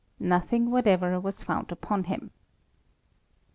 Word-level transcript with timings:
Nothing 0.19 0.71
whatever 0.71 1.19
was 1.19 1.43
found 1.43 1.71
upon 1.71 2.05
him. 2.05 2.31